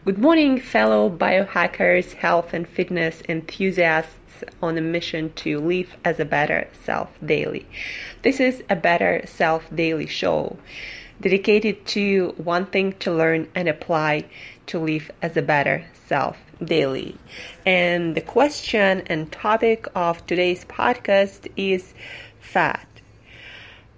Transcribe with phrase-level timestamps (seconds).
[0.00, 6.24] Good morning, fellow biohackers, health and fitness enthusiasts on a mission to live as a
[6.24, 7.68] better self daily.
[8.22, 10.56] This is a Better Self Daily show
[11.20, 14.24] dedicated to one thing to learn and apply
[14.66, 17.16] to live as a better self daily.
[17.64, 21.94] And the question and topic of today's podcast is
[22.40, 22.88] fat.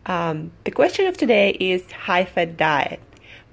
[0.05, 3.01] Um, the question of today is high fat diet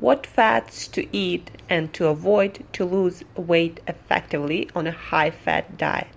[0.02, 5.78] what fats to eat and to avoid to lose weight effectively on a high fat
[5.78, 6.08] diet.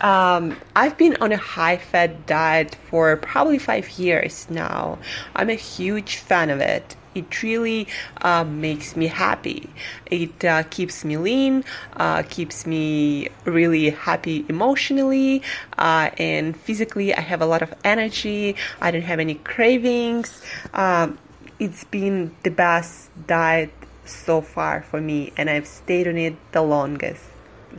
[0.00, 4.98] Um, I've been on a high fat diet for probably five years now.
[5.34, 6.94] I'm a huge fan of it.
[7.14, 7.88] It really
[8.20, 9.70] uh, makes me happy.
[10.06, 11.64] It uh, keeps me lean,
[11.96, 15.42] uh, keeps me really happy emotionally,
[15.78, 17.14] uh, and physically.
[17.14, 18.54] I have a lot of energy.
[18.80, 20.42] I don't have any cravings.
[20.74, 21.18] Um,
[21.58, 23.72] it's been the best diet
[24.04, 27.24] so far for me, and I've stayed on it the longest,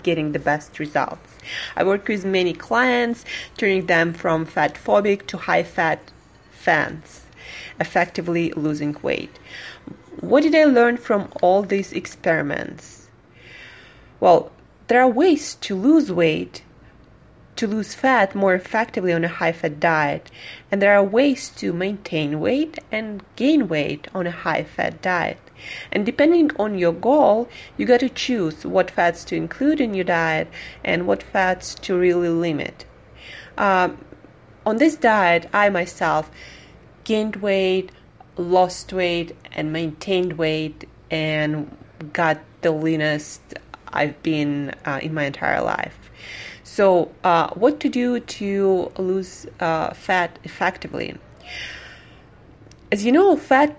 [0.03, 1.37] getting the best results.
[1.75, 3.25] I work with many clients,
[3.57, 6.11] turning them from fat phobic to high fat
[6.51, 7.25] fans,
[7.79, 9.39] effectively losing weight.
[10.19, 13.07] What did I learn from all these experiments?
[14.19, 14.51] Well,
[14.87, 16.63] there are ways to lose weight
[17.59, 20.31] to lose fat more effectively on a high fat diet,
[20.71, 25.37] and there are ways to maintain weight and gain weight on a high fat diet.
[25.91, 30.05] And depending on your goal, you got to choose what fats to include in your
[30.05, 30.47] diet
[30.85, 32.85] and what fats to really limit.
[33.57, 33.89] Uh,
[34.65, 36.31] on this diet, I myself
[37.03, 37.91] gained weight,
[38.37, 41.69] lost weight, and maintained weight, and
[42.13, 43.41] got the leanest
[43.89, 45.97] I've been uh, in my entire life.
[46.79, 51.13] So, uh, what to do to lose uh, fat effectively?
[52.89, 53.75] As you know, fat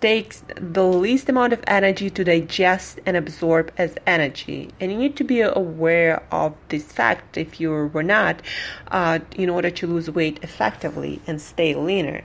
[0.00, 5.16] takes the least amount of energy to digest and absorb as energy, and you need
[5.16, 8.42] to be aware of this fact if you were not,
[8.88, 12.20] uh, in order to lose weight effectively and stay leaner.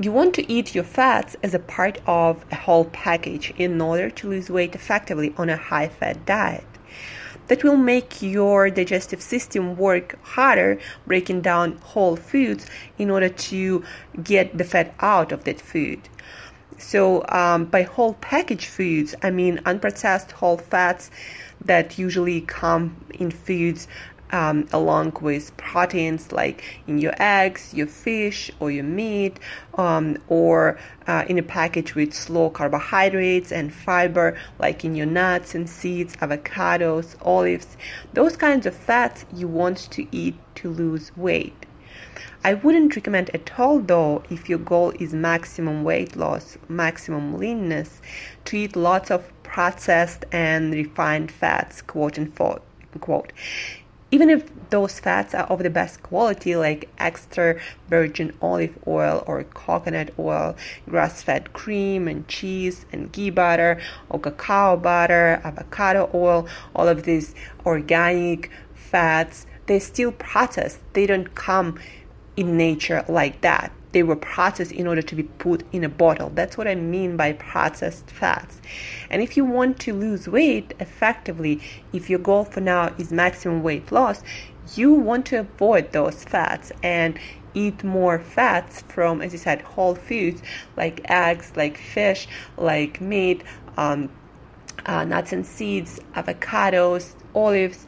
[0.00, 4.08] You want to eat your fats as a part of a whole package in order
[4.08, 6.64] to lose weight effectively on a high fat diet
[7.52, 12.64] that will make your digestive system work harder breaking down whole foods
[12.96, 13.84] in order to
[14.22, 16.00] get the fat out of that food.
[16.78, 21.10] So, um, by whole packaged foods, I mean unprocessed whole fats
[21.62, 23.86] that usually come in foods
[24.32, 29.38] um, along with proteins like in your eggs, your fish, or your meat,
[29.74, 35.54] um, or uh, in a package with slow carbohydrates and fiber like in your nuts
[35.54, 37.76] and seeds, avocados, olives.
[38.14, 41.66] Those kinds of fats you want to eat to lose weight.
[42.44, 48.00] I wouldn't recommend at all, though, if your goal is maximum weight loss, maximum leanness,
[48.46, 52.62] to eat lots of processed and refined fats, quote unquote.
[53.00, 53.32] Quote
[54.12, 57.58] even if those fats are of the best quality, like extra
[57.88, 60.54] virgin olive oil or coconut oil,
[60.88, 63.80] grass fed cream and cheese and ghee butter
[64.10, 66.46] or cacao butter, avocado oil,
[66.76, 67.34] all of these
[67.64, 70.78] organic fats, they're still processed.
[70.92, 71.80] They don't come
[72.36, 76.30] in nature like that they were processed in order to be put in a bottle.
[76.34, 78.60] That's what I mean by processed fats.
[79.10, 81.60] And if you want to lose weight effectively,
[81.92, 84.22] if your goal for now is maximum weight loss,
[84.74, 87.18] you want to avoid those fats and
[87.54, 90.42] eat more fats from, as you said, whole foods
[90.76, 92.26] like eggs, like fish,
[92.56, 93.42] like meat,
[93.76, 94.10] um,
[94.86, 97.86] uh, nuts and seeds, avocados, olives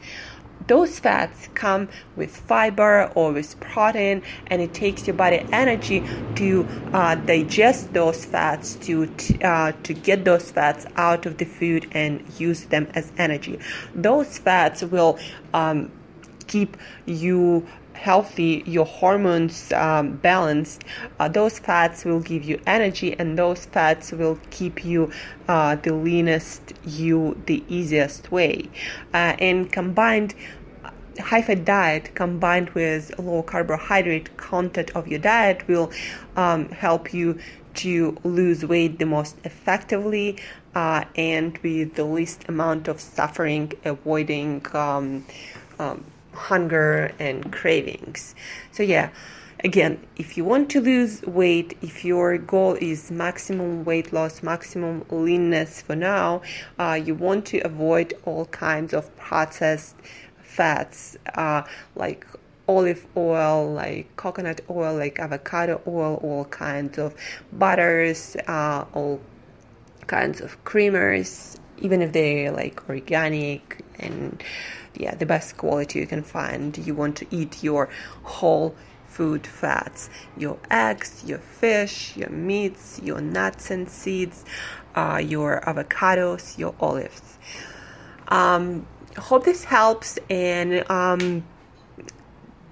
[0.67, 6.03] those fats come with fiber or with protein and it takes your body energy
[6.35, 9.09] to uh, digest those fats to
[9.43, 13.59] uh, to get those fats out of the food and use them as energy.
[13.93, 15.19] Those fats will
[15.53, 15.91] um,
[16.47, 20.83] keep you healthy, your hormones um, balanced,
[21.19, 25.11] uh, those fats will give you energy, and those fats will keep you
[25.47, 28.69] uh, the leanest, you the easiest way.
[29.13, 30.35] Uh, and combined
[31.19, 35.89] high fat diet combined with low carbohydrate content of your diet will
[36.35, 37.39] um, help you
[37.73, 40.37] to lose weight the most effectively
[40.75, 45.25] uh, and with the least amount of suffering, avoiding um,
[45.79, 46.03] um,
[46.35, 48.35] hunger and cravings.
[48.71, 49.09] So, yeah,
[49.63, 55.05] again, if you want to lose weight, if your goal is maximum weight loss, maximum
[55.09, 56.41] leanness for now,
[56.77, 59.95] uh, you want to avoid all kinds of processed
[60.37, 61.63] fats uh,
[61.95, 62.25] like
[62.67, 67.13] olive oil, like coconut oil, like avocado oil, all kinds of
[67.53, 69.19] butters, uh, all
[70.07, 74.43] kinds of creamers, even if they're like organic and
[74.93, 76.77] yeah, the best quality you can find.
[76.77, 77.89] You want to eat your
[78.23, 78.75] whole
[79.07, 84.43] food fats, your eggs, your fish, your meats, your nuts and seeds,
[84.95, 87.37] uh, your avocados, your olives.
[88.27, 88.85] Um,
[89.17, 91.45] hope this helps and um,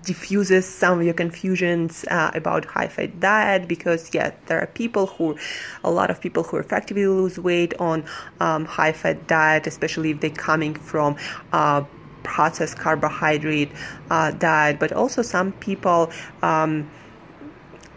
[0.03, 5.07] diffuses some of your confusions uh, about high fat diet because yeah there are people
[5.07, 5.37] who
[5.83, 8.03] a lot of people who effectively lose weight on
[8.39, 11.15] um, high fat diet especially if they're coming from
[11.51, 11.83] uh,
[12.23, 13.71] processed carbohydrate
[14.09, 16.11] uh, diet but also some people
[16.41, 16.89] um,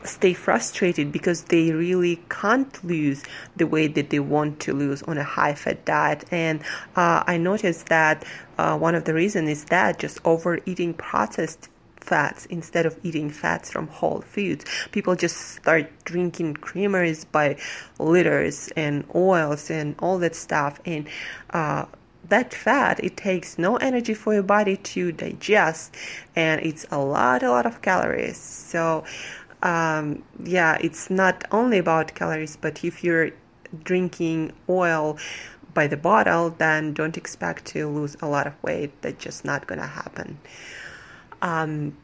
[0.06, 3.25] stay frustrated because they really can't lose
[3.56, 6.25] the weight that they want to lose on a high fat diet.
[6.31, 6.62] And
[6.94, 8.25] uh, I noticed that
[8.59, 11.69] uh, one of the reasons is that just overeating processed
[12.06, 14.64] fats instead of eating fats from whole foods.
[14.93, 17.56] People just start drinking creamers by
[17.99, 20.81] liters and oils and all that stuff.
[20.87, 21.08] And
[21.50, 21.87] uh,
[22.29, 25.94] that fat, it takes no energy for your body to digest,
[26.35, 28.37] and it's a lot, a lot of calories.
[28.38, 29.05] So,
[29.62, 33.31] um, yeah, it's not only about calories, but if you're
[33.85, 35.19] drinking oil
[35.75, 38.91] by the bottle, then don't expect to lose a lot of weight.
[39.02, 40.38] That's just not going to happen.
[41.43, 41.97] Um,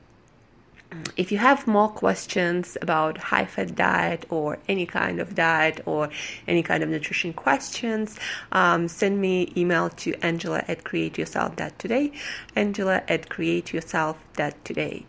[1.16, 6.10] if you have more questions about high fat diet or any kind of diet or
[6.46, 8.18] any kind of nutrition questions,
[8.52, 12.12] um, send me email to angela at createyourself.today,
[12.56, 15.06] angela at createyourself.today.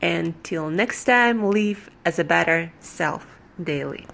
[0.00, 3.26] Until next time, live as a better self
[3.62, 4.06] daily.